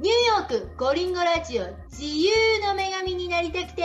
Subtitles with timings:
[0.00, 0.14] ニュー
[0.56, 2.32] ヨークゴリンゴラジオ自由
[2.66, 3.82] の女神になりたくて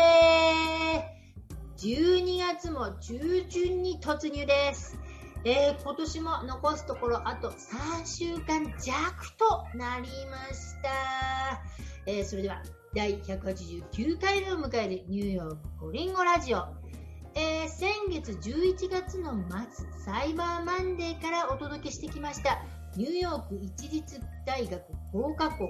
[1.75, 4.97] 12月も中旬に突入です。
[5.43, 11.61] えー今年も残すところあと3週間弱となりました。
[12.05, 12.63] えーそれでは
[12.93, 16.63] 第189回目を迎えるニューヨークゴリンゴラジオ。
[17.33, 19.33] えー先月11月の
[19.69, 22.61] 末、サイバーマンデーからお届けしてきました、
[22.95, 25.67] ニューヨーク一律大学工科校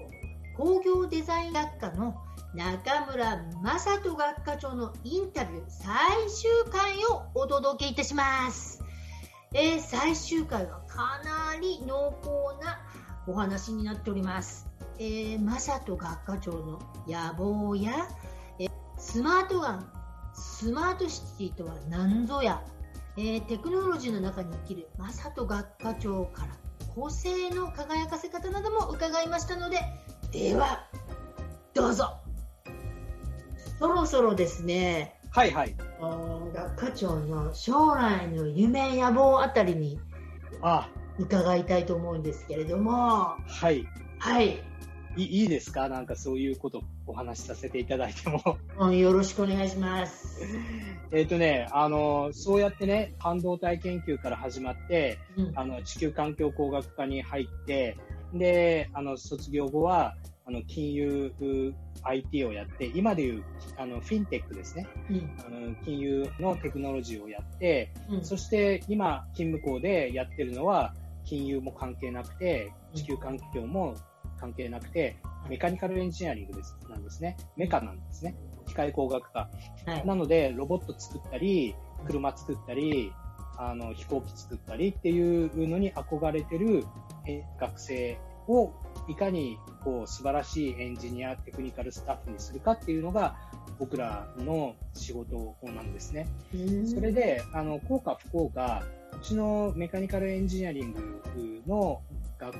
[0.57, 2.15] 工業デザイン学科の
[2.53, 5.89] 中村正人学科長のインタビュー最
[6.29, 8.81] 終回をお届けいたします。
[9.53, 12.79] えー最終回はかなり濃厚な
[13.27, 14.67] お話になっております。
[14.97, 18.07] えー、正人学科長の野望や、
[18.59, 19.91] えースマートガン、
[20.33, 22.63] スマートシティとは何ぞや、
[23.17, 26.55] えーテクノロジーの中に生きる正人学科長から
[26.95, 29.79] 個性の輝かせ方なども伺いましたので、
[30.35, 30.85] では、
[31.73, 32.17] どうぞ。
[33.79, 35.73] そろそろですね、はいはい。
[36.53, 39.97] 学科長の将来の夢野望あたりに
[40.61, 43.87] あ、伺いたいと思うんですけれども、はい。
[44.19, 44.61] はい、
[45.15, 45.87] いいいですか？
[45.87, 48.57] なんかそういうことお話しさせていただいても。
[48.77, 50.41] うんよろしくお願いします。
[51.13, 57.97] えっとね、あの、そうやってね、半導体研究から始まって、うんあの、地球環境工学科に入って、
[58.37, 60.15] で、あの、卒業後は、
[60.47, 61.33] あの、金融
[62.03, 63.43] IT をやって、今でいう、
[63.77, 64.87] あの、フィンテックですね。
[65.09, 73.95] うんあの、金融のテクノロジーをやって、うんそして今、勤務校でやってるのは、金融も関係なくて、地球環境も
[74.39, 75.17] 関係なくて、
[75.49, 77.37] メカニカルエンジニアリングですなんですね。
[77.55, 78.35] メカなんですね。
[78.67, 79.49] 機械工学科。
[79.85, 81.75] はいなので、ロボット作ったり、
[82.05, 83.11] 車作ったり、
[83.57, 86.83] あの、飛行機作ったりっていうのに憧れてるえ
[87.59, 88.73] 学生を
[89.07, 93.35] いかにこう素晴らしいエンジニア、テクニカルスタッフにするかっていうのが
[93.79, 96.27] 僕らの仕事なんですね。
[96.53, 98.83] うんそれで、あの、効果不効果、
[99.13, 101.21] うちのメカニカルエンジニアリング
[101.67, 102.01] の
[102.37, 102.57] 学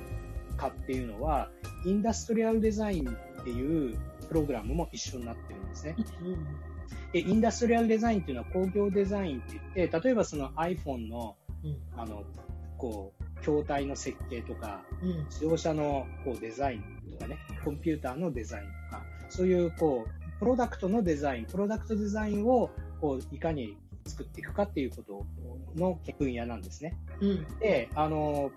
[0.57, 1.49] 科っていうのは、
[1.85, 5.95] インダストリアルデザインっていうプログラムも一緒になってるんですね。
[6.21, 6.37] うん
[7.13, 12.23] で、インダストリアルデザインっていうのは工業デザインって言って、例えばその iPhone の、うんあの、
[12.77, 25.25] こう、筐体の設計とか、うん自動車のこうデザインとかね、コンピューターのデザインとか、そういうこう、プロダクトのデザイン、プロダクトデザインをこういかに作っていくかっていうこと
[25.75, 26.97] の分野なんですね。
[27.21, 28.51] うんで、あの、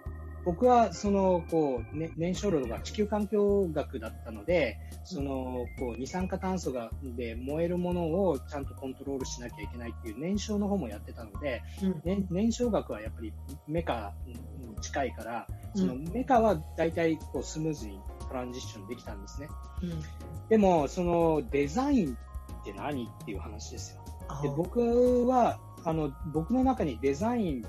[0.44, 13.32] 僕はその、こう、ね、燃焼炉が地球環境学だったので、その、こう、二酸化炭素が、で燃えるものをちゃんとコントロールしなきゃいけないっていう燃焼の方もやってたので、うん燃燃焼学はやっぱり
[13.66, 14.36] メカに
[14.80, 19.48] 近いから、そのうんメカは大体こうスムーズにトランジッションできたんですね。
[19.82, 20.02] うん
[20.48, 24.02] でも、そのデザインって何っていう話ですよ。
[24.28, 27.66] あで僕は、あの、僕の中にデザイン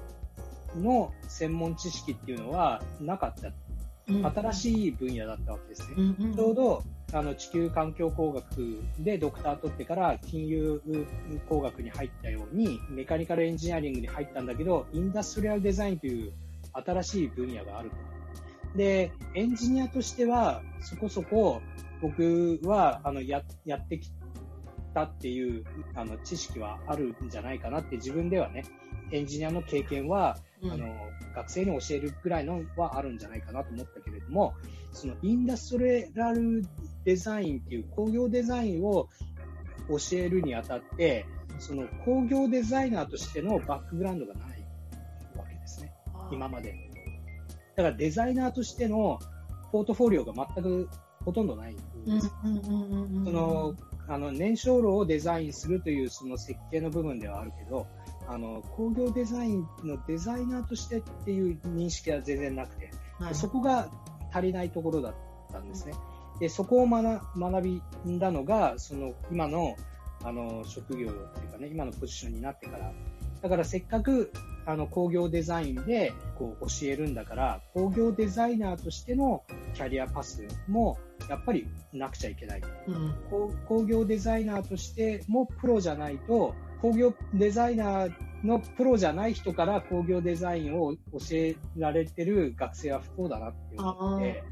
[0.76, 3.48] の専門知識っていうのはなかった。
[3.48, 3.54] うん
[4.10, 5.96] 新しい分野だったわけですね。
[5.98, 10.82] うんうんちょうど、あの、地球環境工学でドクター取ってから金融
[11.48, 16.34] 工学に入ったように、メカニカルエンジニアリングに入ったんだけど、インダストリアルデザインという
[16.74, 17.96] 新しい分野があると。
[18.76, 21.62] で、エンジニアとしては、そこそこ
[22.02, 24.12] 僕は、あの、や、やってき
[24.94, 25.64] たっていう、
[25.96, 28.64] あの、知識はあるんじゃないかなって自分ではね、
[29.12, 30.96] エンジニアの経験は、うんあの、
[31.36, 34.54] 学生に教えるぐらいのはあるんじゃないかなと思ったけれども、
[34.92, 36.64] そのインダストリアル
[37.06, 39.08] デザインっていう工業デザインを
[39.88, 41.26] 教えるにあたって、
[41.60, 44.66] その工業デザイナーとしてのバックグラウンドがない
[45.36, 45.94] わけですね。
[46.32, 46.74] 今まで。
[47.76, 49.20] だからデザイナーとしての
[49.72, 50.90] ポートフォリオが全く
[51.26, 52.32] ほとんどないんうんです。
[53.26, 53.76] その、
[54.08, 57.88] あの、燃焼炉をデザインするというその設計の部分ではあるけど、
[58.30, 63.90] あの、工業デザインのデザイナーとしてっていう認識は全然なくて、はいそこが
[64.32, 65.16] 足りないところだっ
[65.52, 65.94] たんですね。
[66.40, 69.76] で、そこを学学びんだのが、その今の、
[70.24, 72.94] あの、職業っていうかね、今のポジションになってから。
[73.42, 74.32] だからせっかく、
[74.66, 79.44] あの、工業デザインで、こう、教えるんだから、工業デザイナーとしての
[79.74, 81.00] キャリアパスも、
[81.30, 82.62] やっぱりなくちゃいけない。
[82.88, 91.00] うん工工業デザイナーとしてもプロじゃないと、工業デザイナーのプロじゃない人から工業デザインを教
[91.32, 94.44] えられてる学生は不幸だなって思って、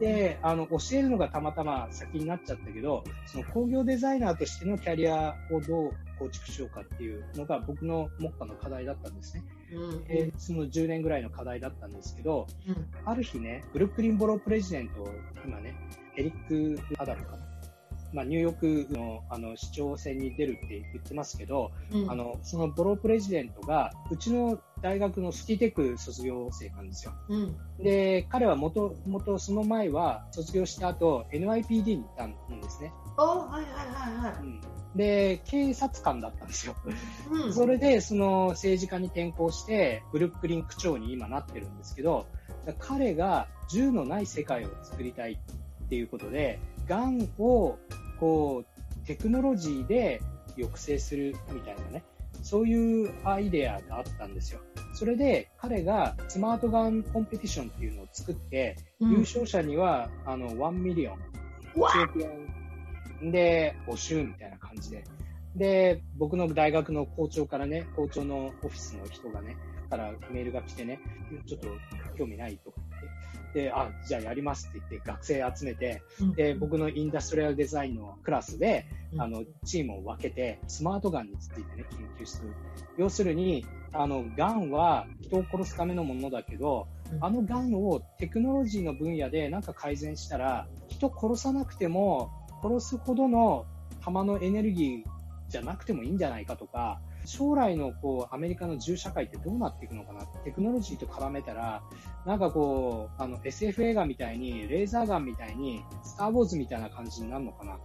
[0.00, 9.44] で、あの、教えるのがたまたま先になっちゃったけど、その工業デザイナーとしてのキャリアをどう構築しようかっていうのが僕の目下の課題だったんですね。
[9.72, 15.08] うんえー、その10年ぐらいの課題だったんですけど、うん、ある日ね、ブルックリンボロープレジデント、
[15.46, 15.76] 今ね、
[16.16, 17.47] エリック・アダルかな。
[18.12, 27.12] まあ、ニューヨークのあの市長選に出るって言ってますけど、うん、あのそのボロープレジデントがうちの大学のスキーテック卒業生なんですよ。
[27.28, 32.92] うん、で彼はもともとその前は卒業した後 NYPD に行ったんですね。
[33.16, 34.42] おはいはいはいはい。
[34.42, 34.60] うん
[34.96, 36.74] で、警察官だったんですよ。
[37.30, 42.26] うん、それで、その政治家に転向して、ブルックリン区長に今なってるんですけど、
[42.78, 45.38] 彼が銃のない世界を作りたい
[45.88, 47.78] っていうことで、 gun を
[48.20, 50.20] こうテクノロジーで
[50.56, 52.04] 抑制するみたいなね、
[52.42, 54.60] そういうアイデアがあったんですよ。
[54.92, 61.18] それで彼がスマートガンコンペティションっていうのを作って、うん、優勝者にはあの1 million、
[61.74, 62.22] 1億
[63.22, 65.04] 円で募集みたいな感じで。
[65.56, 69.56] で、僕の大学の校長からね、校長のオフィスの人がね、
[69.88, 71.00] からメールが来てね、
[71.46, 71.68] ちょっと
[72.18, 72.80] 興味ないとか
[73.58, 76.02] で、あ、じゃあやりますって言って学生集めて、
[76.36, 78.86] で、僕のインダストリアルデザインのクラスで、
[79.18, 82.54] あの、チームを分けて、スマートガンについてね、研究する。
[82.96, 86.86] 要するに、あの、ガンは人を殺すためのものだけど、
[87.20, 92.30] あのガンをテクノロジーの分野でなんか改善したら、人殺さなくても、
[92.62, 93.66] 殺すほどの
[94.00, 95.02] 弾のエネルギー
[95.48, 100.24] じゃなくてもいいんじゃないかとか、将来のこうアメリカの銃社会ってどうなっていくのかな？
[100.44, 101.82] テクノロジーと絡めたら、
[102.24, 107.78] なんかこう、あの SF 映画みたいに、レーザーガンみたいに、スター・ウォーズみたいな感じになるのかな？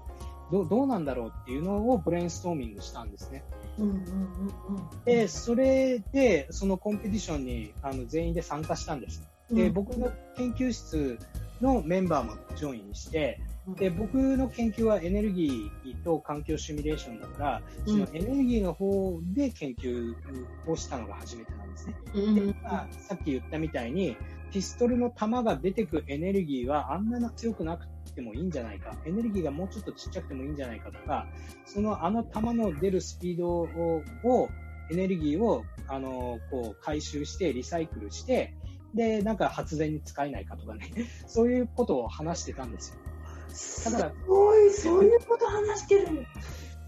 [0.52, 3.44] どどうなんだろうっていうのをブレインストーミングしたんですね。
[3.80, 9.28] うんうんうんうん、で、それで、そのコンペティションにあの全員で参加したんです。
[9.52, 11.20] で、僕の研究室
[11.60, 13.42] のメンバーもジョインして、
[13.78, 20.14] で僕の研究はエネルギーと環境シミュレーションだから、そのエネルギーの方で研究
[20.68, 21.96] をしたのが初めてなんですね。
[22.14, 24.18] でまあ、さっき言ったみたいに、
[24.52, 31.28] ピストルの弾が出てくエネルギーはあんな強くなくてもいいんじゃないか、エネルギーがもうちょっとちっちゃくてもいいんじゃないかとか、
[31.66, 33.68] そのあの弾の出るスピードを、
[34.24, 34.50] を
[34.92, 38.54] エネルギーをあのこう回収してリサイクルして、
[38.94, 40.92] で、なんか発電に使えないかとかね、
[41.26, 43.00] そういうことを話してたんですよ。
[43.86, 46.26] だから、すごい、そういうこと話してる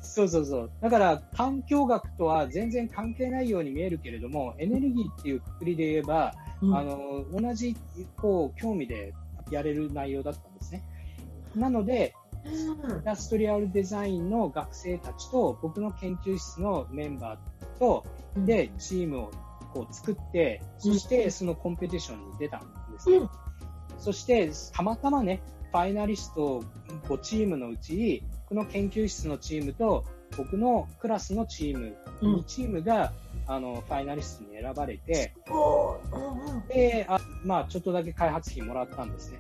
[0.02, 0.72] そうそうそう。
[0.82, 7.76] だから、環境学とは全然関係ないように見えるけれども、エネルギーっていうくくりで言えば、うん、あの、同じ、
[8.16, 9.14] こう、興味で
[9.52, 10.84] やれる内容だったんですね。
[11.56, 12.14] なので、
[12.46, 18.06] インダストリアルデザインの学生たちと、僕の研究室のメンバーと、
[18.38, 19.32] で、チームを
[19.74, 22.62] こう作って、そしてそのコンペティションに出たん
[22.94, 23.18] ですね。
[23.18, 23.30] うん、
[23.98, 25.42] そして、たまたまね、
[25.76, 26.64] ファイナリスト
[27.10, 30.06] 5チームのうち、この研究室のチームと
[30.38, 33.12] 僕のクラスのチーム、2チームが、
[33.46, 35.34] あのファイナリストに選ばれて、
[36.70, 39.40] であまあ、ちょっとだけ開発費もらったんですね。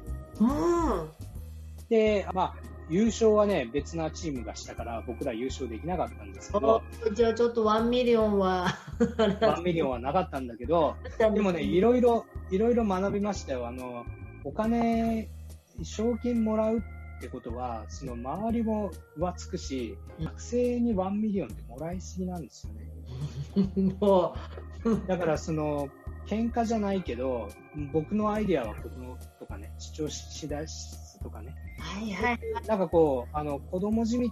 [1.87, 2.53] で、まあ、
[2.89, 6.81] 優勝はね、別なチームがしたから、僕ら優勝できなかったんですけど。
[7.13, 8.77] じゃあちょっと1 million は。
[8.99, 13.65] 1 million はなかったんだけど、 でもね、いろいろ、いろいろ学びましたよ。
[13.65, 14.03] あの、
[14.43, 15.29] お金
[15.83, 16.81] 賞金もらうっ
[17.21, 22.85] てことは、その周りも浮つくし、学生に1 million ってもらいすぎなんですよね。
[23.99, 24.35] も
[24.83, 25.89] うだからその、
[26.27, 27.49] 喧嘩じゃないけど、
[27.93, 31.55] 僕のアイディアはこのとかね、主張しだすとかね。
[31.79, 32.39] はいはい。
[32.67, 34.31] なんかこう、あの、子供じみ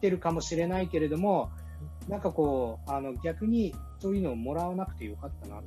[0.00, 1.50] てるかもしれないけれども、
[2.08, 5.62] なんかこう、あの、逆にそういうのをもらわなくてよかったなっ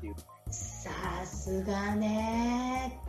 [0.00, 0.14] ていう。
[0.50, 0.90] さ
[1.24, 3.00] すがね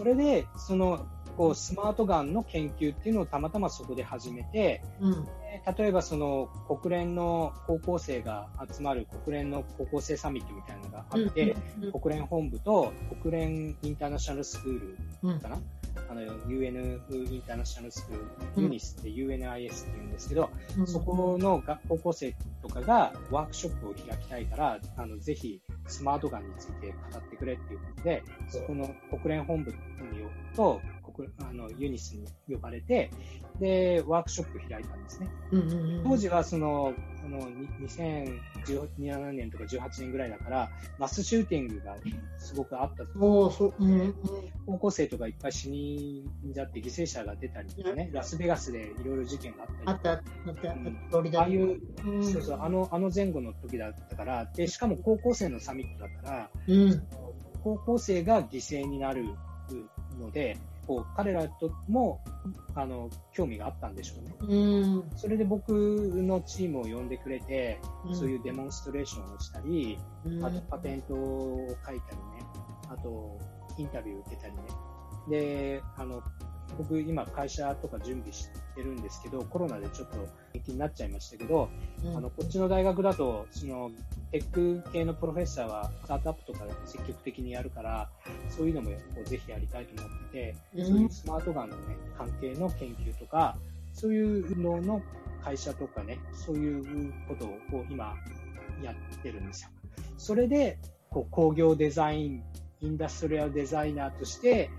[0.00, 5.28] それで、その、こう、スマートガンの研究っていうのをたまたまそこで始めて、うん、
[5.76, 6.48] 例えばその
[6.80, 15.58] 国連の高校生が集まる国連の高校生サミットみたいなのがあって、うんうん、国連本部と国連インターナショナルスクールかな、
[16.08, 20.50] あの UN インターナショナルスクール、ユニスって UNIS って言うんですけど、
[20.86, 29.72] そこの高校生とかがワークショップを開きたいから、あのぜひスマートガンについて語ってくれっていうことで、そこの国連本部
[30.56, 30.99] と国
[31.40, 33.10] あのユニスに呼ばれて、
[33.58, 35.28] で、ワークショップ開いたんですね。
[35.52, 41.96] うんうんうん当時はその、あの、に2017年とか18年ぐらいだから、マスシューティングが
[42.38, 43.04] すごくあった。
[43.18, 43.74] おーそう。
[44.66, 57.02] 高校生とかいっぱい死んじゃって犠牲者が出たりとかね、ラスベガスでいろいろ事件があったりあった、あった、ああいう、うんそうそう、あの、あの前後の時だったから、で、しかも高校生のサミットだから、うん。
[57.62, 59.26] 高校生が犠牲になる
[60.18, 60.56] ので、
[60.90, 62.20] こう、彼らとも、
[62.74, 64.34] あの、興味があったんでしょうね。
[64.40, 65.10] うん。
[65.14, 72.02] それで僕のチームを呼んでくれて、うんそういうデモンストレーションをしたり、うんあとパテントを書いたりね、
[72.88, 73.38] あと
[73.78, 74.62] インタビュー受けたりね。
[75.28, 76.22] で、あの、
[76.78, 80.16] 僕今会社とか準備してるんですけど、コロナでちょっと
[80.54, 81.68] 延期になっちゃいましたけど、
[82.04, 83.90] うんあの、こっちの大学だと、その、
[84.30, 88.08] テック系のプロフェッサーはスタートアップとか積極的にやるから、
[88.48, 93.56] そういうのもこうぜひやりたいと思ってて、うんそういうスマートガンのね、関係の研究とか、
[93.92, 95.02] そういうのの
[95.42, 98.14] 会社とかね、そういうことを今
[98.82, 99.70] やってるんですよ。
[100.18, 100.78] それで、
[101.10, 102.42] こう工業デザイン、
[102.80, 104.70] インダストリアルデザイナーとして、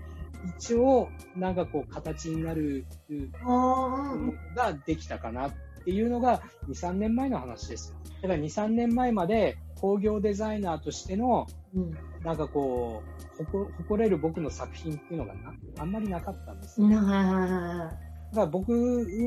[0.58, 2.86] 一応、なんかこう形になる
[4.56, 5.52] ができたかなっ
[5.84, 7.98] ていうのが2、3年前の話ですよ。
[8.22, 11.90] だから2、3年前まで工業デザイナーとしての、うん。
[12.22, 13.02] なんかこ
[13.40, 16.86] う、誇誇れる僕の作品っていうのがな、あんまりなかったんですよ。
[16.86, 18.12] うんはいはいはいはい。
[18.32, 18.72] だから僕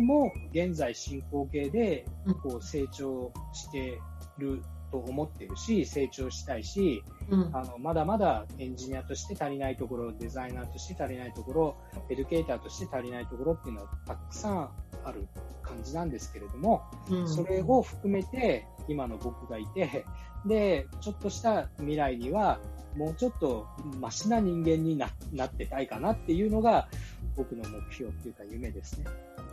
[0.02, 4.00] も現在進行形でうんこう成長して
[4.40, 7.50] ると思ってるし、成長したいし、うん。
[7.56, 11.78] あのまだまだエンジニアとして足りないところ、デザイナーとして足りないところ、
[12.10, 14.70] エデュケーターとして足りないところっていうのはたくさん
[15.04, 15.28] ある
[15.62, 20.06] 感じなんですけれども、うんそれを含めて今の僕がいて、
[20.46, 22.60] で、ちょっとした未来には
[22.96, 23.68] もうちょっと
[24.00, 26.88] マシな人間にななってたいかなっていうのが
[27.36, 29.06] 僕の目標っていうか夢ですね。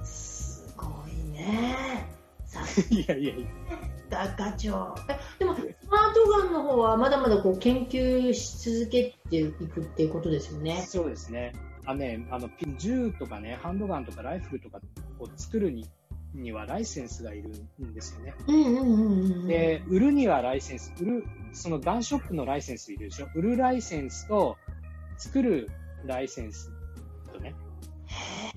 [0.05, 2.22] すごいね。
[2.53, 3.47] さ いやいやいや。
[5.39, 10.83] でも、スマートガンの方はまだまだこう研究し続けていくっていうことですよね。
[10.87, 11.53] そうですね。
[11.87, 14.81] あね、あの、ピ銃とかね、ハンドガンとかライフルとか
[15.19, 15.89] を作るに
[16.35, 17.51] にはライセンスがいる
[17.85, 18.35] んですよね。
[19.49, 23.29] で、売るにはライセンス、売る、そのガンショップのライセンスいるでしょ？
[23.35, 24.57] 売るライセンスと、
[25.19, 25.69] 作る
[26.05, 26.71] ライセンス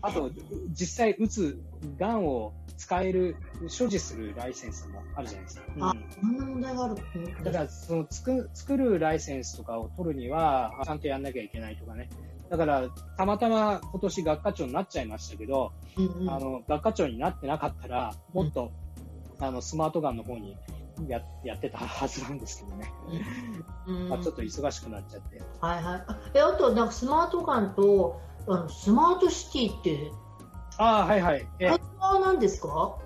[0.05, 0.29] あと、
[0.69, 1.61] 実際撃つ
[1.97, 5.65] ガンを使える、所持するライセンスもあるじゃないですか。
[5.79, 6.95] あうんこんな問題がある。
[7.43, 12.09] だから、その作作るライセンスとかを取るには、ちゃんとやんなきゃいけないとかね。
[12.49, 18.71] だから、たまたま今年学科長になっちゃいましたけど、うんうんあの、学科長になってなかったら、もっと、
[19.39, 20.55] あの、スマートガンの方に
[21.07, 22.93] ややってたはずなんですけどね。
[23.87, 25.41] うんまあ、ちょっと忙しくなっちゃって。
[25.59, 26.03] はいはい。
[26.07, 30.11] あえあと、なんかスマートガンと、あのスマートシティって、
[30.77, 31.47] ああ、はいはい。
[31.59, 32.97] えあれは何ですか？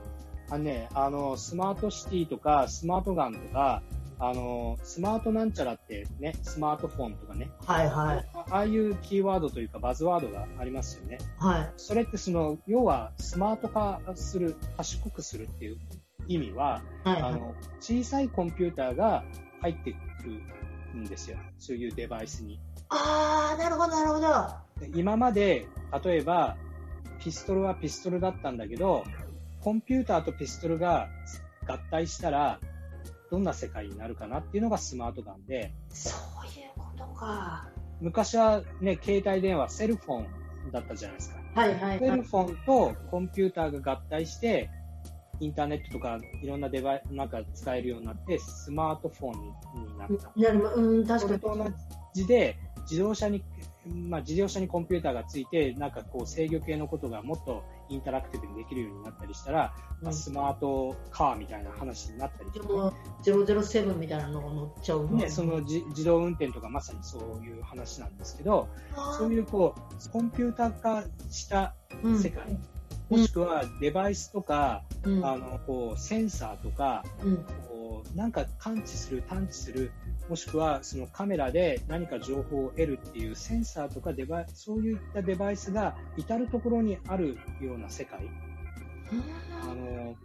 [0.49, 3.83] あのね、あの、スマートシティとか、スマートガンとか、
[4.17, 8.29] あの、スマートなんちゃらってね、スマートフォンとかね、はいはい。
[8.33, 11.19] あああいうキーワードというかバズワードがありますよね。
[11.37, 11.73] はい。
[11.77, 15.77] それってその、要はスマート化する、賢くするっていう
[16.27, 17.33] 意味は、はいはい。
[17.33, 19.23] あの、小さいコンピューターが
[19.61, 19.97] 入ってく
[20.95, 21.37] るんですよ。
[21.59, 22.59] そういうデバイスに。
[22.89, 24.85] あー、なるほどなるほど。
[24.85, 25.67] で今まで、
[26.03, 26.57] 例えば、
[27.19, 29.03] ピストルはピストルだったんだけど、
[29.61, 31.09] コンピューターとピストルが
[31.67, 32.59] 合体したら、
[33.29, 37.67] どんな世界になるかなっていうのがスマートガンで、そういうことか。
[38.01, 41.39] 昔はね、携帯電話、セルフォンだったじゃないですか。
[41.55, 41.99] はいはいはい。
[41.99, 44.69] セルフォンとコンピューターが合体して、
[45.41, 49.41] インターネットとかいろんなデバイス、なんか使えるようになって、スマートフォン
[49.83, 50.31] になった。
[50.35, 51.39] なるうん、確そかに。
[51.39, 51.63] れと同
[52.13, 52.57] じで、
[52.89, 53.43] 自動車に、
[53.85, 68.67] まあ、自動車にコンピューターがついて、なんかこう制御系のことがもっとインタラクティブにできるようになったりしたら、まあスマートカーみたいな話になったりとか、でも、007みたいなのが乗っちゃうのね、その自自動運転とかまさにそういう話なんですけど、
[69.17, 71.75] そうういうこう、コンピューター化した
[72.05, 72.17] ん。
[72.17, 72.57] 世界、
[73.09, 75.25] もしくはデバイスとか、うん。
[75.25, 77.45] あの、こう、センサーとか、うん
[78.15, 79.91] なんか感知する、探知する、
[80.29, 88.19] もしくはそのカメラで何か情報を得るっていうセンサーとかデバイそういったデバイスが至るところにあるような世界。
[89.63, 90.15] あの、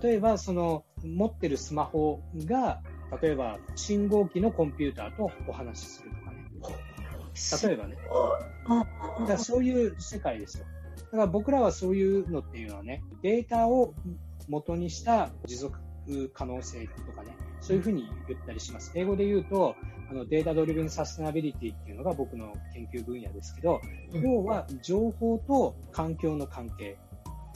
[0.00, 2.82] 例えばその持ってるスマホが、
[3.20, 6.44] 例えば信号機のコンピューターとお話しするとかね。
[7.66, 7.96] 例えばね。
[9.20, 10.66] だからそういう世界ですよ。
[10.96, 13.94] だから僕らはそういうのっていうのはね、データを
[14.48, 15.78] 元にした持続
[16.32, 18.92] 可能性とかね、そういうふうに言ったりします。
[18.94, 19.74] 英語で言うと、
[20.10, 23.80] あの data-driven sustainability っていうのが僕の研究分野ですけど、
[24.12, 26.96] うん要は情報と環境の関係。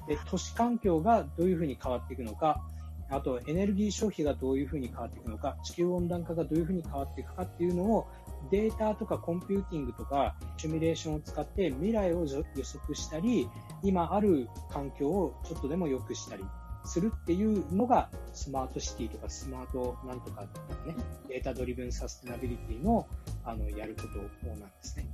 [0.08, 2.62] で、都市環境がどういうふうに変わっていくのか、
[3.10, 8.06] あとエネルギー消費がどういうふうに変わっていくのか、地球温暖化がどういうふうに変わっていくかっていうのを
[8.50, 13.48] データとかコンピューティングとかシミュレーションを使って未来を予測したり、
[13.82, 16.44] 今ある環境をちょっとでも良くしたり
[16.88, 20.94] するっていうのがスマートシティとかスマートなんとかとかね、
[21.28, 23.06] data-driven sustainability の
[23.44, 24.02] あのやるこ
[24.42, 25.06] となんですね。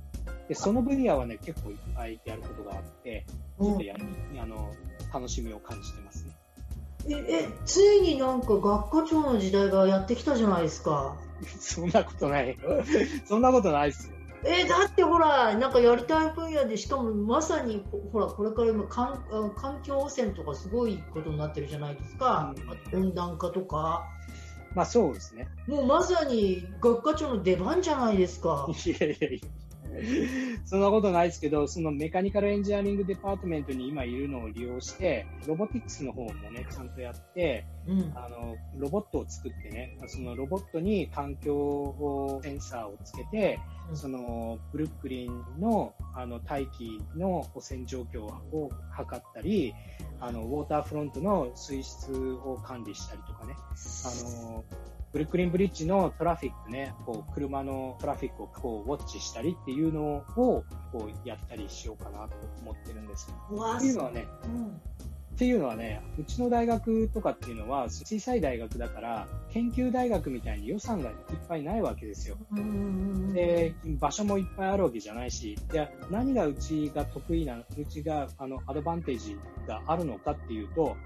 [0.47, 4.05] で、その分野はね、結構いっぱいやることがあって、ちょっとやる、
[4.41, 4.71] あの、
[5.13, 6.31] 楽しみを感じてますね。
[7.07, 11.15] え、え、ついになんか学科長の時代がやってきたじゃないですか。
[11.59, 12.57] そんなことない。
[13.25, 14.14] そんなことないっすよ。
[14.43, 19.23] えだってほら、なんかやりたい分野で、しかもまさにほら、これから今環、
[19.55, 22.53] 環境汚染とかすごいことになってるじゃないですか、
[22.93, 24.07] うん、温暖化とか。
[24.75, 25.47] まあそうですね。
[25.67, 28.67] もうまさに学科長の出番じゃないですか。
[28.85, 29.64] いやいやいや。
[30.65, 43.59] そんなことないですけど、そのメカニカルエンジニアリングデパートメントに今いるのを利用して、ロボティクスの方もね、ちゃんとやって、うん、あの、ロボットを作ってね、そのロボットに環境センサーをつけて、
[43.89, 49.73] うん、その、ブルックリンの、あの、大気の汚染状況を測ったり、
[50.19, 54.63] あの、ウォーターフロントの水質を管理したりとかね、あの、
[55.15, 63.33] ブルックリンブリッジのトラフィックね、こう、車のトラフィックをこう、ウォッチしたりっていうのを、こう、やったりしようかなと思ってるんです
[63.77, 71.15] っていうのはね、うん、っていうのはね、うちの大学とかっていうのは、小さい大学だから、研究大学みたいに予算がいっ
[71.47, 72.35] ぱいないわけですよ。
[73.33, 80.97] で、場所もいっぱいあるわけじゃないし、で、何がうちが得意な、うちが、あの、アドバンテージがあるのかっていうと、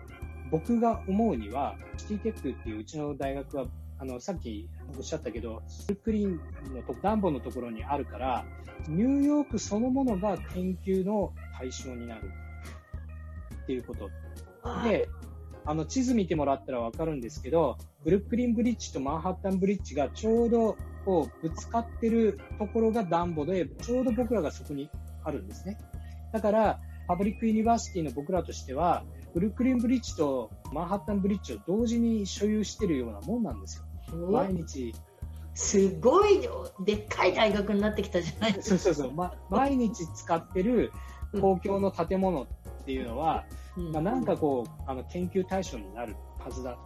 [0.49, 3.65] 僕が思うには、シティテックっていううちの大学は
[3.99, 6.39] あの、さっきおっしゃったけど、スクリーン
[6.73, 8.45] のと、暖房のところにあるから、
[8.87, 12.31] ニューヨークそのものが研究の対象になる
[13.63, 14.09] っていうこと。
[14.83, 15.09] で、
[15.65, 24.89] あの、地図見てもらったらわかるんですけど、ブルックリンブリッジとマンハッタンブリッジがちょうどこうぶつかってるところが DUMBO で、ちょうど僕らがそこに
[25.23, 25.77] あるんですね。
[26.31, 29.03] だから、 public university の僕らとしては、
[29.33, 33.85] ブルックリンブリッジとマンハッタンブリッジを同時に所有してるようなもんなんですよ。
[34.15, 34.93] 毎日。
[35.53, 36.39] すごい
[36.85, 38.77] でっかい大学になってきたじゃないですか。
[38.79, 39.13] そうそうそう。
[39.13, 40.91] ま、毎日使ってる
[41.41, 42.47] 公共の建物っ
[42.85, 46.77] ていうのは、うん、まあ、なんかこう、あの、研究対象になるはずだ。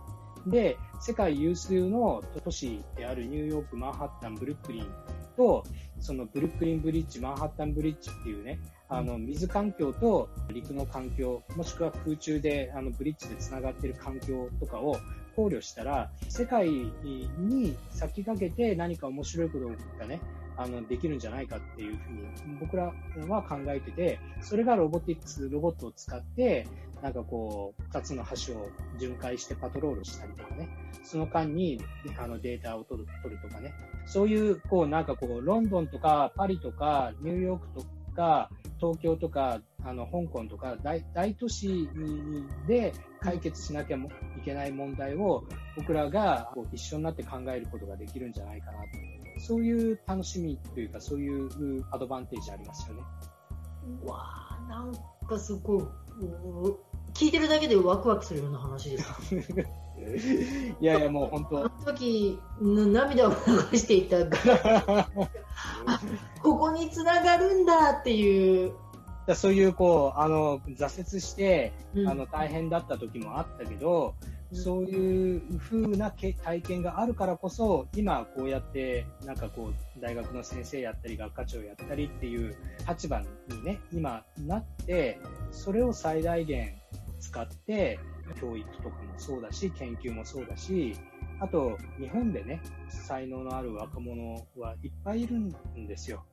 [0.48, 4.88] で、世界有数の都市であるニューヨーク、マンハッタン、ブルックリン
[5.38, 5.64] と、
[6.00, 14.98] そのブルックリンブリッジ、マンハッタンブリッジっていうね、あの、水環境と陸の環境、もしくは空中で、あの、ブリッジで繋がっている環境とかを
[15.36, 19.68] 考慮したら、世界に先駆けて何か面白いこと
[20.00, 20.20] がね、
[20.56, 22.94] あの、できるんじゃないかっていうふうに僕ら
[23.28, 26.68] は考えてて、それがロボティクス、ロボットを使って、
[27.02, 30.70] なんかこう、二つの橋を巡回してパトロールしたりとかね、
[31.04, 31.82] その間に
[32.18, 33.74] あのデータを取る取るとかね、
[34.06, 41.90] そういう、こう、なんかこう、ロンドンとかパリとかニューヨークとか、東京とか、あの、香港とか大、大都市
[42.68, 44.02] で解決しなきゃい
[44.44, 45.44] けない問題を、
[45.76, 48.88] 僕らがこう一緒になって考えることができるんじゃないかなと。
[49.40, 53.04] そういう楽しみというか、そういうアドバンテージありますよね。
[54.04, 54.94] うわー、なん
[55.28, 55.84] かすごい、
[57.14, 59.36] 聞いてるだけでワクワクするような話です。
[60.82, 61.60] いやいや、もう本当。
[61.60, 63.32] あの時、涙を
[63.72, 65.10] 流していたから
[66.42, 68.74] ここにつながるんだっていう。
[69.36, 74.16] そういう、こう、あの、挫折して、うん、あの、大変だった時もあったけど、
[74.52, 82.56] うん、そういう風な体験があるからこそ、今こうやって、なんかこう、大学の先生やったり、学科長やったりっていう
[82.88, 85.20] 立場にね、今なって、
[85.52, 86.76] それを最大限
[87.20, 88.00] 使って、
[88.40, 90.96] 教育とかもそうだし、研究もそうだし、
[91.40, 96.24] あと、日本でね、才能のある若者はいっぱいいるんですよ。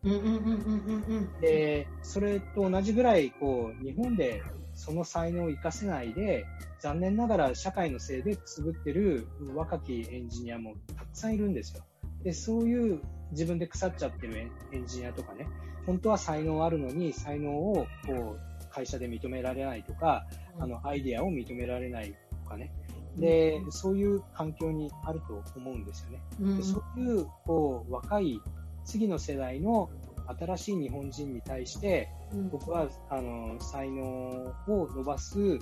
[1.40, 4.42] で、それと同じぐらい、こう、日本で
[4.74, 6.46] その才能を活かせないで、
[6.78, 11.84] 残念ながら社会のせいでくすぶってる若きエンジニアもたくさんいるんですよ。
[12.22, 13.00] で、そういう
[13.32, 15.46] 自分で腐っちゃってるエンジニアとかね、
[15.86, 20.26] 本当は才能あるのに、才能をこう会社で認められないとか、
[20.58, 22.72] あの、アイデアを認められないとかね。
[23.16, 26.22] で、そういう環境にあると思うんですよね。
[26.56, 28.40] でそういう、こう、若い
[28.84, 29.90] 次の世代の
[30.38, 32.08] 新しい日本人に対して、
[32.50, 35.58] 僕は、あの、才能を伸ばす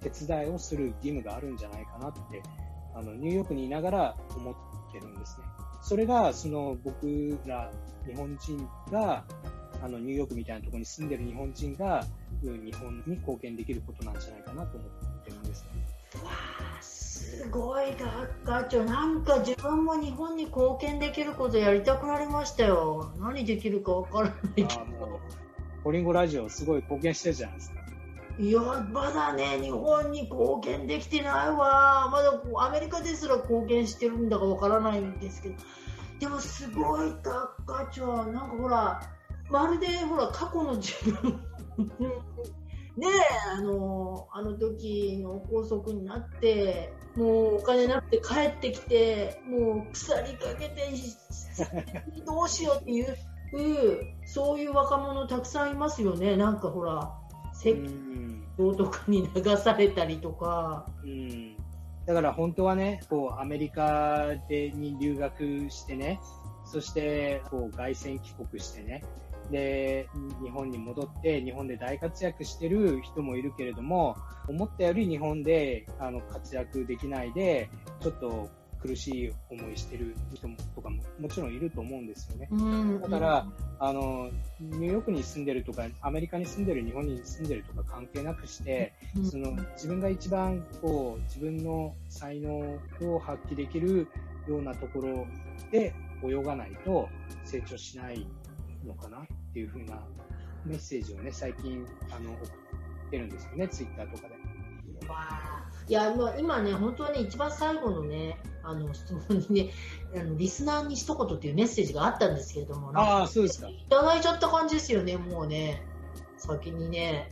[0.00, 2.42] 手伝いをする義務があるんじゃないかなって、
[2.94, 4.54] あの、ニューヨークにいながら思っ
[4.92, 5.46] てるんですね。
[5.82, 7.70] それが、その、僕ら
[8.06, 9.24] 日本人が、
[9.82, 12.06] あのニューヨークみたいなところに住んでる日本人が、
[12.42, 15.86] 日本に貢献できることなんじゃないかなと思ってるんですね。
[17.14, 23.12] すごい学科長なんか自分も日本に貢献できることやりたくなりましたよ。
[23.20, 25.20] 何できるかわからないけど。
[25.84, 27.76] コリンゴラジオすごい貢献してるじゃないですか。
[28.40, 32.08] いやまだね日本に貢献できてないわ。
[32.10, 35.54] まだアメリカですら貢献してるんだかわからないんですけど。
[36.18, 39.00] でもすごい学科長なんかほら
[39.50, 41.40] まるでほら過去の自分
[42.96, 43.10] ねえ
[43.56, 50.92] あのあの時の拘束になってもうお金なくて帰ってきてもう腐りかけて
[52.24, 53.16] どうしようっていう
[54.26, 56.36] そういう若者たくさんいますよね。
[56.36, 57.12] なんかほら
[57.52, 57.82] 説
[58.58, 60.86] 教とかに流されたりとか。
[61.04, 61.56] うん。
[62.06, 66.20] だから本当はね、こうアメリカでに留学してね、
[66.66, 69.02] そしてこう凱旋帰国してね、
[69.50, 70.08] で、
[70.42, 74.16] 日本に戻って日本で大活躍してる人もいるけれども、
[74.48, 77.68] 思ったより日本であの活躍できないで、
[78.00, 78.48] ちょっと
[78.84, 82.48] 苦しい思いしてる人もとかももちろんいると思うんですよね。
[83.00, 83.46] だから、
[83.78, 84.30] あの、
[84.60, 88.92] ニューヨークに住んでるとか、アメリカに住んでる、日本に住んでるとか関係なくして、
[89.30, 92.78] その自分が一番こう、自分の才能
[93.14, 94.06] を発揮できる
[94.46, 95.26] ようなところ
[95.70, 97.08] で泳がないと
[97.44, 98.26] 成長しない
[98.86, 100.02] のかなっていうふうな
[100.64, 104.34] メッセージをね、最近、あの、送ってるんですよね、ツイッターとかで。
[105.86, 109.70] いや、もう今ね、本当はね、一番最後のね、あの質問にね、
[110.14, 113.68] あのリスナーに一言っていうメッセージがあったんですけれども、ああ、そうですか。
[113.68, 115.82] いただいちゃった感じですよね、もうね、
[116.38, 117.30] 先にね。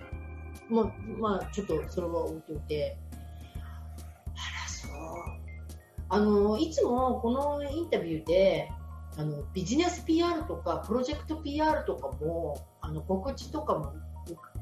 [0.68, 2.98] まあ、まあ、ちょっとそれは置いといて。
[3.14, 4.92] あら、そう。
[6.10, 8.70] あの、いつもこのインタビューで、
[9.16, 13.92] あのビジネス PR とかプロジェクト PR とかもあの告知とかも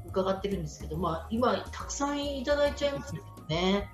[0.07, 3.89] 伺ってるんですけど、まあ、今たくさんいただいちゃいますけどね。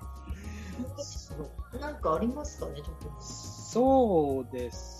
[1.80, 3.10] なんかありますかね、特に。
[3.20, 4.97] そうですね。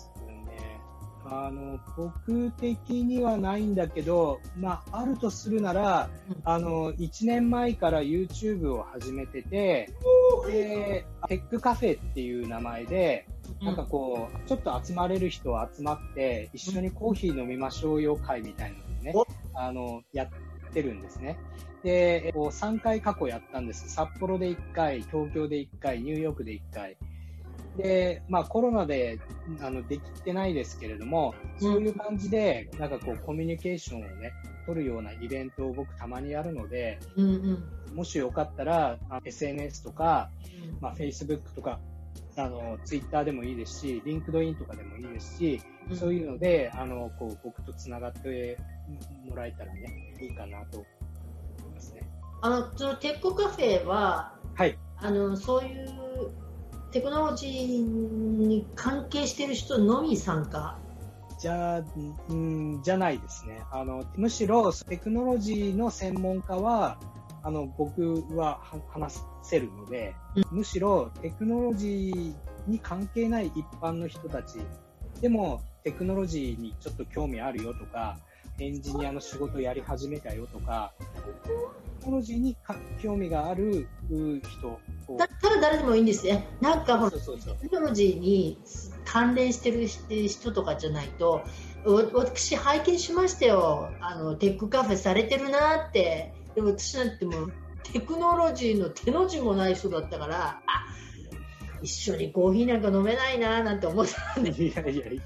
[1.30, 9.92] あの、僕的にはないんだけど、まあ、あるとするなら、うん、あの、1年前から YouTube を始めてて、
[10.46, 13.26] で、テックカフェっていう名前で、
[13.62, 19.12] なんかこう、ちょっと集まれる人集まって、一緒にコーヒー飲みましょうよ会みたいなのね、
[19.54, 20.28] あの、やっ
[20.72, 21.38] てるんですね。
[21.82, 23.88] で、こう3回過去やったんです。
[23.88, 26.96] 札幌で1回、東京で1回、ニューヨークで1回。
[27.78, 29.18] で、まあコロナで
[29.60, 34.32] あのできてないですけれども、そういう感じで、なんかこうコミュニケーションをね、
[34.66, 37.24] 取るようなイベントを僕たまにやるので、うん
[37.88, 40.30] うん、もしよかったら、SNS とか、
[40.80, 41.80] まあ、Facebook とか、
[42.36, 45.60] あの、Twitter でもいいですし、LinkedIn とかでもいいですし、
[45.94, 48.58] そういうので、あの、こう、僕と繋がって
[49.24, 50.84] もらえたらね、いいかなと
[52.40, 55.88] あのそのテックカフェは、はい、あのそういう
[56.90, 60.78] テクノロジーに関係している人のみ参加？
[61.38, 61.84] じゃ
[62.28, 64.04] うん、じゃないですねあの。
[64.16, 66.98] むしろテクノロジーの専門家は
[67.42, 72.34] あの僕は話せるので、うん、むしろテクノロジー
[72.66, 74.58] に関係ない一般の人たち
[75.20, 78.18] でもテクノロジーにちょっと興味あるよとか
[78.60, 82.56] エンジニアの仕事やり始めたよとかテクノロジーに
[83.00, 84.80] 興味がある人
[85.16, 86.46] ただ誰でもいいんですね。
[86.60, 88.58] なんかほら、テクノロジーに
[89.04, 89.86] 関連してる
[90.28, 91.42] 人とかじゃないと、
[92.12, 93.90] 私拝見しましたよ。
[94.00, 96.34] あの、テックカフェされてるなって。
[96.54, 97.52] でも私なんてもう、
[97.84, 100.86] テクノロジーのテの字もない人だったから、あ、
[101.82, 104.50] 一緒にコーヒーなんか飲めないななんて思ったんで。
[104.50, 105.22] いやいやいや。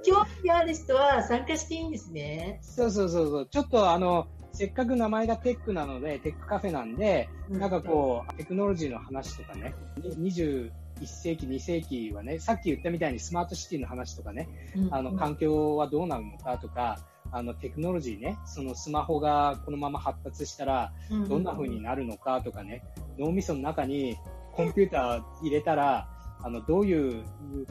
[0.00, 2.58] あ、興味ある人は参加していいんですね。
[2.62, 3.46] そうそうそうそう。
[3.46, 10.70] ちょっとあの、せっかく名前がテックなので、テックカフェなんで、なんかこう、テクノロジーの話とかね、21
[11.04, 14.48] 世紀、2世紀はね、さっき言ったみたいにスマートシティの話とかね、
[14.90, 16.98] あの、環境はどうなるのかとか、
[17.32, 20.92] あの、テクノロジーね、そのスマホがこのまま発達したら、
[21.28, 22.82] どんな風になるのかとかね、
[23.18, 24.16] 脳みその中に
[24.52, 26.08] コンピューター入れたら、
[26.42, 27.22] あの、どういう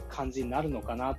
[0.07, 1.17] 感じになるのかな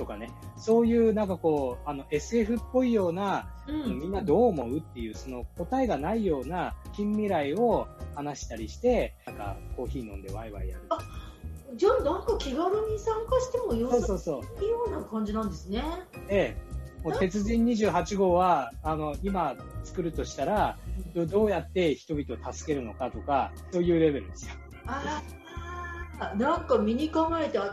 [0.00, 10.84] とかね、そういうなんかこう、あの SF っぽいような、うん、みんなどう思うっていう、その答えがないような近未来を話したりして、なんかコーヒー飲んでワイワイやる。
[11.76, 15.84] じゃあなんか気軽に参加してもよさそういいような感じなんですね。
[16.30, 17.04] ええ。
[17.04, 20.78] もう鉄人28号は、あの、今作るとしたら、
[21.14, 24.54] どうやって人々を助けるのかとか、そういうレベルですよ。
[24.86, 25.22] あ
[26.18, 27.66] あ、なんか身に構えて、な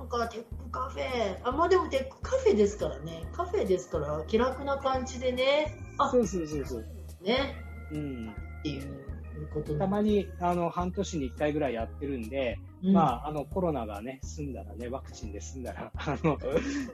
[0.00, 1.38] んかテックカフェ。
[1.44, 3.28] あ、まあでもテックカフェですからね。
[3.32, 5.78] カフェですから、気楽な感じでね。
[5.98, 6.86] あ、そうそうそうそう。
[7.22, 7.54] ね。
[7.92, 8.34] うん。
[8.60, 16.38] っていうことたまに、あの、半年に1回ぐらいやってるんで、にまあ、あの、コロナがね、済んだらね、ワクチンで済んだら、 あの、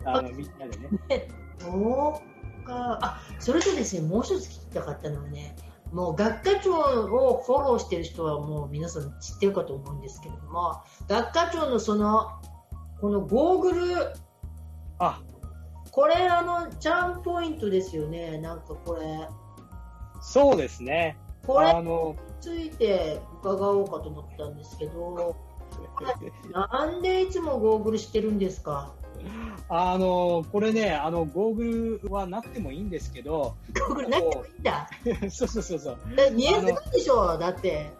[0.04, 1.28] あのみんなでね。
[1.58, 2.20] そ
[2.62, 2.98] うか。
[3.00, 5.56] あ、それとですね、もう一つ聞きたかったのはね、
[5.92, 12.28] もう学科長をフォローしてる人はもう皆さん知ってるかと思うんですけれども、学科長のその、
[13.00, 14.12] このゴーグル、
[14.98, 15.20] あ、
[15.92, 18.38] これあの、チャームポイントですよね。
[18.38, 19.28] なんかこれ。
[20.20, 21.16] そうですね。
[21.46, 25.36] これにあの、ついて伺おうかと思ったんですけど、
[26.52, 28.92] なんでいつもゴーグルしてるんですか？
[29.68, 33.54] あの、これね、あの、ゴーグルはなくてもいいんですけど、
[33.88, 34.88] ゴーグルなくてもいいんだ。
[35.30, 35.98] そうそうそうそう。
[36.18, 37.36] え見えづらいでしょ？
[37.38, 37.90] だって。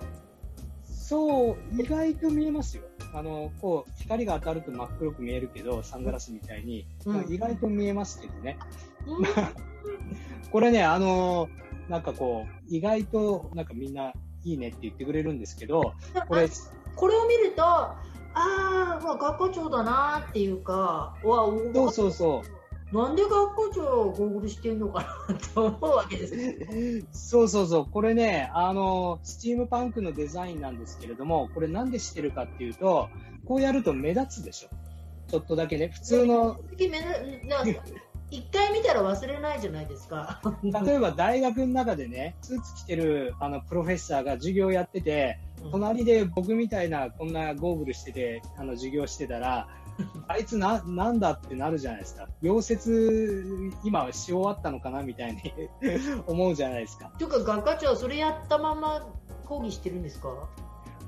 [0.85, 2.83] そう、意外と見えますよ。
[3.13, 7.15] あの、こう、光が当たると真っ黒く見えるけど、サングラスみたいに、うん。
[7.15, 8.59] まあ意外と見えますけどね。
[9.07, 9.25] うん。
[10.51, 11.49] これね、あの、
[11.89, 14.13] なんかこう、意外と、なんかみんな
[14.45, 15.95] いいねって言ってくれるんですけど、
[16.27, 16.49] これ、
[16.95, 17.99] これを見ると、あ
[18.35, 22.43] あ、まあ、学科長だなっていうか、わそうそうそ
[22.93, 27.07] なんで学科長ゴーグルしてんのかなと思うわけです。
[27.31, 27.87] そうそうそう。
[27.87, 33.09] これね、あの、スチームパンクのデザインなんですけれども、これなんでしてるかっていうと、
[33.45, 34.69] こうやると目立つでしょ。
[35.29, 36.59] ちょっとだけね、普通の、
[38.31, 40.41] 一回見たら忘れないじゃないですか。
[40.63, 45.39] 例えば大学の中でね、スーツ着てるあのプロフェッサーが授業やってて、
[45.71, 49.69] 隣で僕みたいなこんなゴーグルしてて、あの授業してたら、
[50.29, 52.29] あいつな、なんだってなるじゃないですか。
[52.43, 55.41] 溶接、今し終わったのかなみたいに
[56.27, 57.11] 思うじゃないですか。
[57.19, 59.07] というか学科長はそれやったまま
[59.45, 60.29] 講義してるんですか？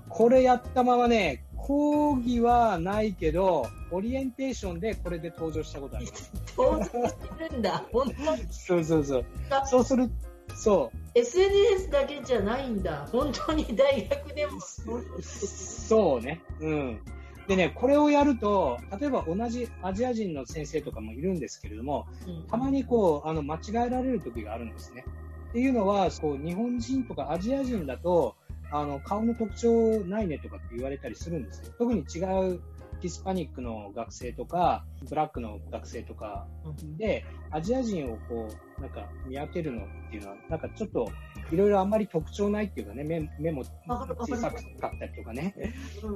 [0.09, 6.33] これやったままね、講義はないけど、オリエンテーションでこれで登場したことあります。
[6.57, 6.90] 当然し
[7.38, 7.85] てるんだ。
[7.92, 9.24] 本当にそうそうそう。
[9.66, 10.11] そうする、
[10.57, 10.96] そう。
[11.14, 13.07] SNS だけじゃないんだ。
[13.12, 14.61] 本当に大学でも。
[14.61, 16.42] そうね。
[16.61, 17.00] うん。
[17.48, 22.07] でね、これをやると、例えば同じアジア人の先生とかもいるんですけれども、
[22.48, 25.05] たまにこう、あの、間違えられる時があるんですね。
[25.50, 28.37] っていうのは、こう、日本人とかアジア人だと、
[28.70, 31.74] あの、顔の特徴ないねとかって言われたりするんですよ。
[31.76, 32.22] 特に違
[32.55, 32.61] う
[33.00, 36.46] ヒスパニックの学生とか、ブラックの学生とか
[36.98, 38.48] で、アジア人をこ
[38.79, 41.11] う、なんか見分けるのっていうのは、なんかちょっと、
[41.52, 45.54] いろいろあんまり特徴ないっていうかね、目目も小さかったりとかね。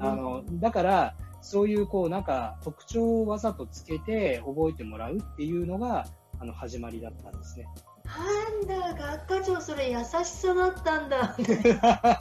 [0.01, 6.07] あの、だから、そういうこう、なんか特徴をわざとつけて覚えてもらうっていうのが、
[6.39, 7.67] あの、始まりだったんですね。
[8.05, 11.37] なんだ、学科長、それ優しさだったんだ。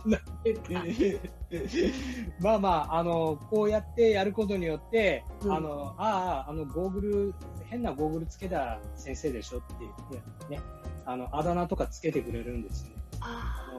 [2.40, 10.62] まあまあ、あの、こうやってやることによって、うんあの、ああ、あの、ゴーグル、変なゴーグルつけた先生でしょっていうね、
[11.06, 13.03] あの、あだ名とかつけてくれるんですよね。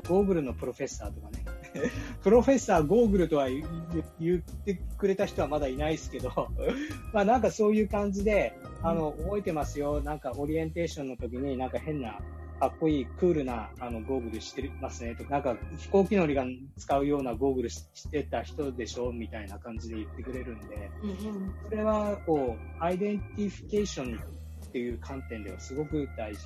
[0.08, 1.44] ゴーグルのプロフェッサーとかね。
[2.22, 6.30] プロフェッサーゴーグルとは言ってくれた人はまだいないですけど、
[7.12, 10.00] まあなんかそういう感じで、あの、覚えてますよ。
[10.00, 12.20] なんかオリエンテーションの時になんか変な、
[12.60, 16.44] かっこいい、クールなあのゴーグルしてますねとか、なんか飛行機乗りが
[16.76, 20.90] 使うようなゴーグルししてた人でしょみたいな感じで言ってくれるんで、
[21.64, 26.40] それはこう、アイデンティフィケーションっていう観点ではすごく大事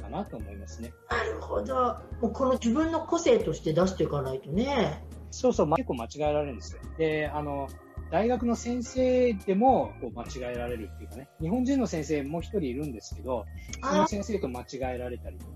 [0.00, 0.92] かなと思いますね。
[1.10, 1.96] なるほど。
[2.20, 5.04] もうこの自分の個性として出していかないとね。
[5.30, 6.82] そうそう、ま結構間違えられるんですよ。
[6.98, 7.68] で、あの、
[8.10, 13.46] 大学の先生でもこう間違えられるっていうかね、日本人の先生もう一人いるんですけど、
[13.82, 15.52] その先生と間違えられたりとか。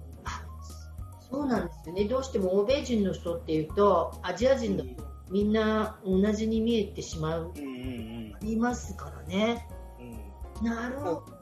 [1.31, 2.05] そうなんですよね。
[2.05, 4.90] どうしても欧米人の人っていうと、アジア人だと
[5.31, 9.66] みんな同じに見えてしまう、うんうんいますからね。
[9.99, 10.07] うん。
[10.11, 10.27] うん
[10.62, 11.36] なるほど。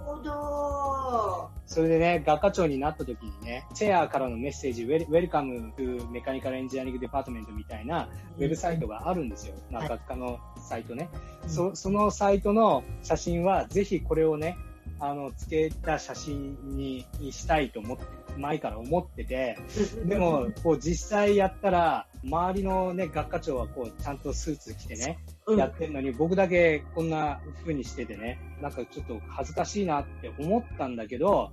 [1.66, 9.54] それでね、学科長になった時にね、 chair からのメッセージ、 wel welcome to Mechanical Engineering Department みたいなウェブサイトがあるんですよ。
[9.70, 10.38] ま学科の
[10.68, 11.08] サイトね。
[11.42, 11.50] うん。
[11.50, 14.56] そそのサイトの写真は、ぜひこれをね、
[15.00, 18.04] あの、つけた写真ににしたいと思って、
[18.36, 19.58] 前から思ってて、
[20.04, 31.52] でも、こう実際やったら、周りのね、学科長はこう、ちゃんとスーツ着てね、うんやってんのに、僕だけこんな風にしててね、なんかちょっと恥ずかしいなって思ったんだけど、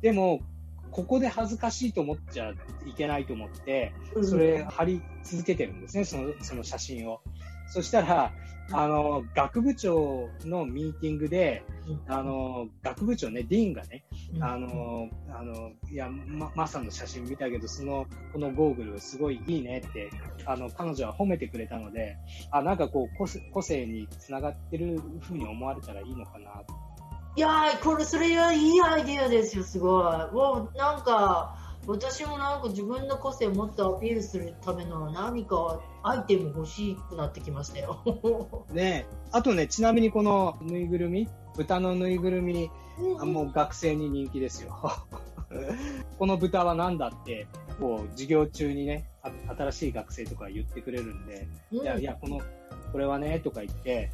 [0.00, 0.40] でも、
[0.90, 2.50] ここで恥ずかしいと思っちゃ
[2.86, 7.20] いけないと思って、それ貼り続けてるんですね、そのその写真を。
[7.72, 8.30] そしたら、
[8.70, 11.64] あの、学部長のミーティングで、
[12.06, 14.04] あの、学部長ね、ディーンがね、
[14.40, 18.04] あの、あの、いや、ま、マサの写真見たけど、その、
[18.34, 20.10] このゴーグルすごいいいねって、
[20.44, 22.18] あの、彼女は褒めてくれたので、
[22.50, 26.62] あ、なんかこう、個性個性につながってるふうに思われたらいいのかな。
[27.36, 30.34] いやー、これ、それはいいアイディアですよ、すごい。
[30.34, 38.66] もう、なんか、私もなんか自分の個性をもっとアピールするための何かアイテム欲しくなってきましたよ。
[38.72, 44.78] ねあとね、ちなみにこのぬいぐるみ、豚のぬいぐるみ、うん、もう学生に人気ですよ。
[46.18, 47.46] この豚は何だって、
[47.80, 49.08] こう、授業中にね、
[49.48, 52.40] 新しい学生とか言ってくれるんで、うん、いや、いや、この、
[52.92, 54.10] これはね、とか言って、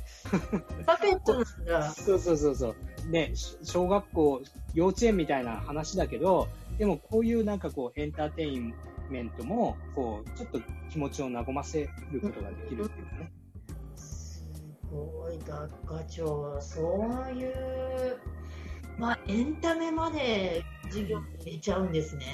[0.86, 1.90] パペットなんだ。
[1.92, 3.10] そうそうそうそう。
[3.10, 4.40] ね、小学校、
[4.74, 6.48] 幼稚園みたいな話だけど、
[6.78, 8.74] でもこういうなんかこうエンターテイン
[9.10, 10.60] メントも、こう、ちょっと
[10.90, 13.32] 気持ちを和ませることができるっていうかね。
[13.96, 14.46] す
[14.90, 16.80] ごい、学科長は、そ
[17.30, 18.18] ういう、
[18.98, 22.26] まあ、エンタメまで授業に入れちゃうんですね。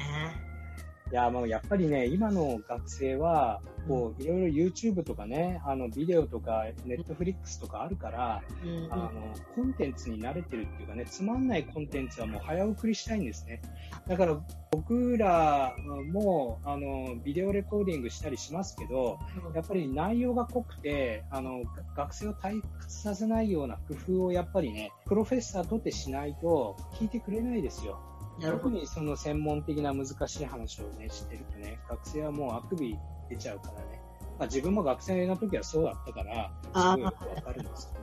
[1.12, 9.10] いや、もうやっぱりね、今の学生は、こう、いろいろ YouTube とかね、あの、ビデオとか、Netflix とかあるから、うん、あの、
[9.54, 13.60] コンテンツに慣れてるっていうかね、つまんないコンテンツはもう早送りしたいんですね。
[14.08, 14.40] だから、
[14.72, 15.76] 僕ら
[16.10, 19.18] も、あの、ビデオレコーディングしたりしますけど、
[19.54, 21.62] やっぱり内容が濃くて、あの、
[21.94, 28.00] 学生を退屈させないような工夫をやっぱりね、プロフェッサーとってしないと聞いてくれないですよ。
[28.40, 32.96] 特にその専門的な難しい話をね、してるとね、学生はもうあくび
[33.28, 34.00] 出ちゃうからね。
[34.38, 37.94] まあ、自分も学生の時はそうだったから、すごいよくわかるんです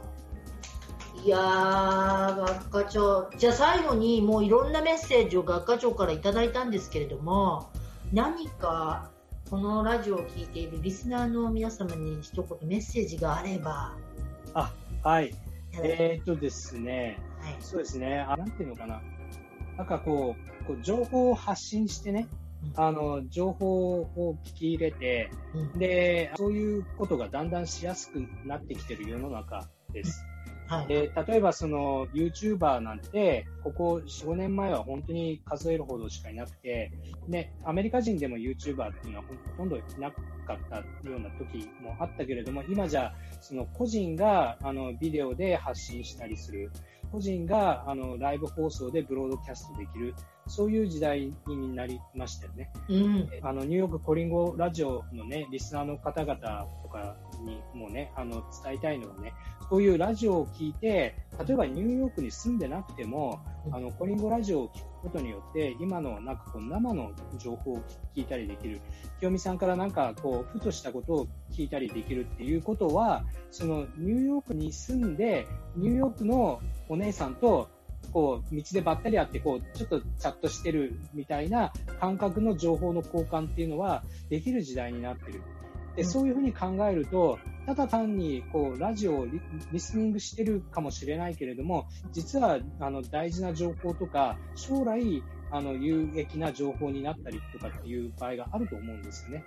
[1.23, 7.69] いやー、学科長、じゃあ最後にもういろんなメッセージを学科長からいただいたんですけれども、
[8.13, 9.11] 何か
[9.49, 13.93] このラジオを聴いているリスナーの皆様に一言メッセージがあれば。
[14.53, 14.71] あ、
[15.03, 15.35] はい。
[15.83, 19.01] えー、っとですね、はい、そうですね、あ、なんていうのかな。
[19.77, 22.27] なんかこう、こう情報を発信してね、
[22.75, 25.31] あの、情報を聞き入れて、
[25.75, 30.25] で、そういうことがだんだんしやすくなってきてる世の中です。
[30.71, 36.93] はい、で例えばその YouTuber なんて、ここ4、5年前は本当に数えるほどしかいなくて、
[37.27, 40.21] ね、アメリカ人でも YouTuber っていうのはほとんどいなか
[40.53, 46.71] ったような時もあったけれども、今じゃその個人があのビデオで発信したりする。
[47.11, 50.15] 個人があのライブ放送でブロードキャストできる、
[50.47, 52.71] そういう時代になりましたよね。
[52.89, 59.33] うん、あのニューヨークコリンゴラジオのね、リスナーの方々とかにもね、あの伝えたいのはね、
[59.69, 61.15] こういうラジオを聞いて、
[61.47, 63.39] 例えばニューヨークに住んでなくても、
[63.71, 67.83] あのコリンゴラジオを聞くことによって、今のなんかこう生の情報を
[68.15, 68.81] 聞いたりできる、
[69.19, 77.69] 清美さんからなんかこう、ふとしたことを聞いたりできるっていうことは、そのニューヨークに住んで、ニューヨークのお姉さんと
[78.11, 85.41] こう道でばったり会ってこうちょっとチャットしてるみたいな感覚の情報の交換っていうのはできる時代になってる。
[85.95, 89.41] でそういうふうに考えると、ただ単にこうラジオをリ
[89.73, 95.21] リスニングしてるかもしれないけれども、実はあの大事な情報とか、将来
[95.51, 99.43] あの有益な情報になったりとかっていう場合があると思うんですよね。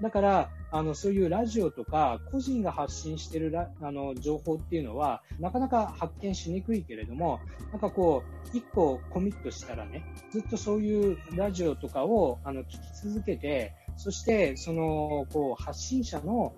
[0.00, 8.22] だから、あの、そういうラジオとか、個人が発信してるラあの情報っていうのは、なかなか発見しにくいけれども、なんかこ
[8.54, 16.54] う、一個コミットしたらね、ずっとそういうラジオとかをあの聞き続けて、そして、その、こう、発信者の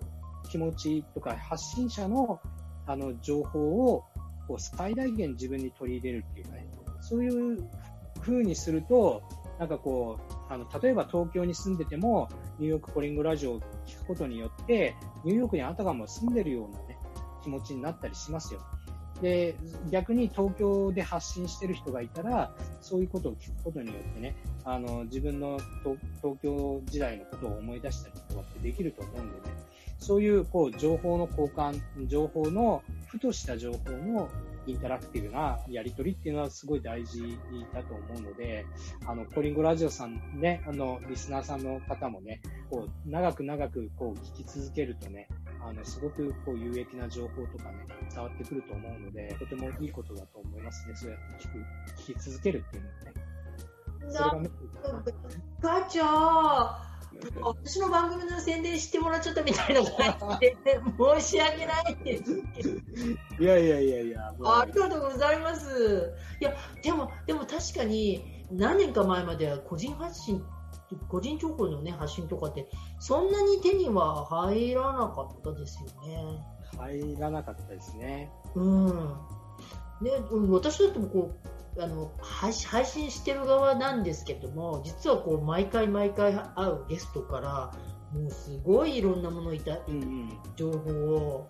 [0.48, 2.40] 気持ちとか、発信者の、
[2.87, 3.59] あの、情報
[3.92, 4.05] を、
[4.46, 6.68] こう、最大限自分に取り入れるっていうかね、
[7.00, 7.68] そういう
[8.22, 9.22] 風にすると、
[9.58, 16.98] なんかこう、あの、例えば東京に住んでても、ニューヨークコリングラジオを聞くことによって、ニューヨークにあたかも住んでるようなね、
[17.42, 18.61] 気持ちになったりしますよ。
[19.20, 19.54] で、
[19.90, 25.58] 逆に東京で発信してる人がいたら、そういうことを聞くことによってね、あの、自分の
[26.20, 29.54] 東京時代のことを思い出したりとかってできると思うんでね、
[29.98, 34.28] そういう、こう、情報の交換、情報の、ふとした情報の
[34.66, 37.38] インタラクティブなやり取りっていうのはすごい大事
[37.72, 38.66] だと思うので、
[39.07, 45.29] あの、コリンゴラジオさんね、あの、リスナーさんの方もね、こう、長く長くこう聞き続けるとね、
[45.64, 50.94] あの、すごくこう有益な情報とかね、伝わってくると思うので、とてもいいことだと思いますね。
[50.94, 53.33] そうやって聞く、聞き続けるっていうのはね。
[54.09, 55.14] それがメッセ
[55.61, 56.91] 課長
[57.40, 60.81] 私の番組の宣伝してもらっちゃったみたいな感じで、
[61.20, 63.44] 申し訳ないですけど。
[63.44, 64.35] いやいやいやいや。
[64.44, 66.12] ありがとうございます。
[66.40, 70.44] いや、でも、でも確かに、何年か前までは個人発信
[71.09, 76.44] 個人情報の、ね、発信とかってそんなに手には入らなかったですよね。
[76.79, 78.31] 入らなかったですね。
[78.55, 78.87] うん
[80.01, 80.11] ね、
[80.51, 87.72] 私だってもこうあの配信してる側なんですけども実はこう毎回毎回会うゲストから
[88.12, 91.48] もうすごいいろんなものいた、うんうん、情報を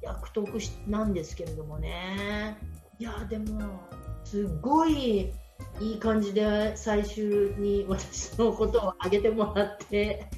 [0.00, 2.58] 約得しなんですけれどもね。
[3.00, 3.80] いやでも
[4.22, 5.32] すごい
[5.80, 7.24] いい感じで最終
[7.58, 10.28] に私のことを挙げてもらって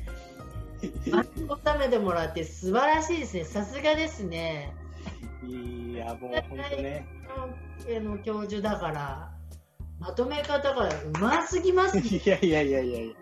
[1.13, 3.45] 温めてもらって素晴らしいですね。
[3.45, 4.75] さすがですね
[5.47, 7.07] いやもう本当ね。
[8.01, 9.31] の教授だから
[9.99, 13.15] まとめ方がうますぎます、ね、 いやいやいやいやいや。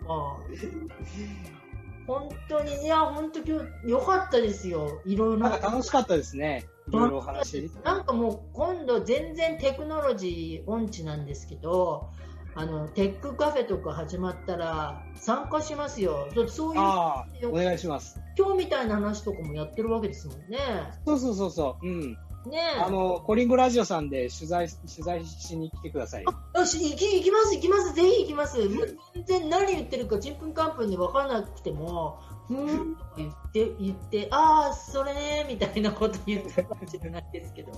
[2.07, 5.01] 本当にいや本当今日良かったですよ。
[5.05, 5.49] いろいろ。
[5.49, 6.65] なんか楽しかったですね。
[6.89, 7.71] いろいろ話。
[7.83, 12.11] なんかもう今度全然テクノロジー音痴なんですけど
[12.57, 16.29] あのテックカフェとか始まったら参加しますよ。
[16.47, 18.17] そういうお願いします。
[18.37, 20.57] 今日みたいな話とかもやってるわけですもんね。
[21.05, 21.85] そうそうそうそう。
[21.85, 22.17] うん。
[22.49, 26.23] ねあの、コリンゴラジオさんで取材、取材しに来てください。
[26.53, 28.57] あ、よし、行き、行きます、行きます、ぜひ行きます。
[29.13, 37.71] 全然何言ってるか、ちんぷんかんぷんで分からなくても、ふーんとか言って、言って、ああ、それね、みたいなこと言ってるかもしれないですけど。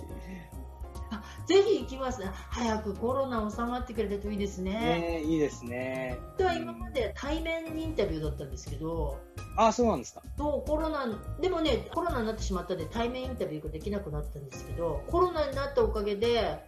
[1.09, 4.73] あぜひ行きます、早くコロナ収まってくれるといいですね。
[4.73, 6.19] ねいいですね。
[6.37, 9.17] では今まで対面インタビューだったんですけど、
[9.55, 10.21] あそうなんですか。
[10.37, 11.07] そうコロナ
[11.39, 16.59] でもねコロナになってしまったんで対面インタビューができなくなったんですけど、コロナになったおかげで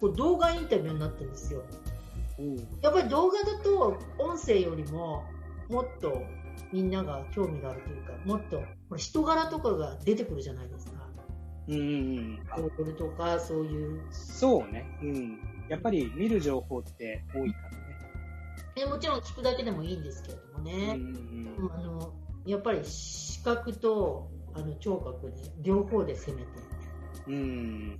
[0.00, 1.62] こう動画インタビューになったんですよ。
[2.82, 5.24] やっぱり動画だと音声よりも
[5.68, 6.22] もっと
[6.72, 8.62] みんなが興味があるというか、もっと
[8.96, 10.97] 人柄とかが出てくるじゃないですか。
[11.68, 12.38] うん。
[12.76, 14.00] これとか、そういう。
[14.10, 14.86] そうね。
[15.02, 15.38] うん。
[15.68, 17.78] やっぱり見る情報って多いからね。
[18.76, 20.94] えもちろん聞くだけでもいいんですけれどもね。
[20.94, 22.12] うん、あの
[22.46, 26.48] やっぱり視覚とあの聴覚で両方で攻めて。
[27.26, 27.98] うん。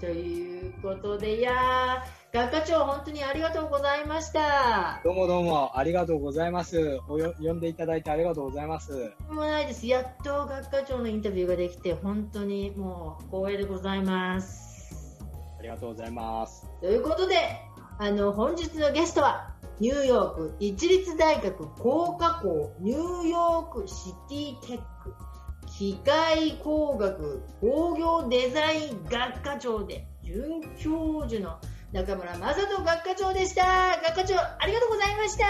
[0.00, 5.00] ということで、いや学科長、本当にありがとうございました。
[5.02, 7.00] どうもどうも、ありがとうございます。
[7.08, 9.10] およ呼んでいただいてありがとうございます。
[9.30, 9.86] もないです。
[9.86, 15.18] やっと学科長のインタビューができて、本当にもう光栄でございます。
[15.58, 16.68] ありがとうございます。
[16.82, 17.36] ということで、
[17.98, 25.14] あの、本日のゲストは、ニューヨーク一律大学工科校ニューヨークシティテック
[25.78, 31.58] 機械工学工業デザイン学科長で准教授の
[31.92, 34.00] 中村正人学科長でした。
[34.02, 35.46] 学科長、ありがとうございました。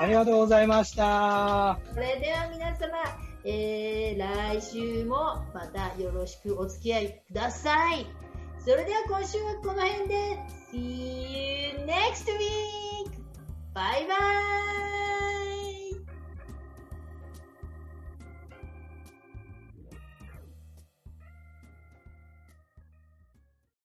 [0.00, 1.78] ありがとうございました。
[1.94, 2.98] それでは皆様、
[3.44, 8.06] えー、来週もまたよろしくお付き合いください。
[8.58, 10.38] それでは今週はこの辺で、
[10.72, 13.12] See you next week!
[13.74, 14.14] バイバ
[15.18, 15.21] イ